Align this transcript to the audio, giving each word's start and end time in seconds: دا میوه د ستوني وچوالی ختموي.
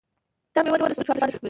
دا 0.53 0.59
میوه 0.63 0.77
د 0.79 0.81
ستوني 0.81 0.95
وچوالی 1.03 1.21
ختموي. 1.21 1.39